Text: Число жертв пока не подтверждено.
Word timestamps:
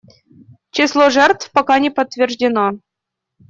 Число 0.71 1.11
жертв 1.11 1.51
пока 1.51 1.77
не 1.77 1.91
подтверждено. 1.91 2.71